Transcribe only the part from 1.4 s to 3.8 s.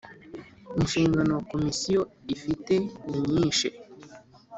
Komisiyo ifite ninyishe.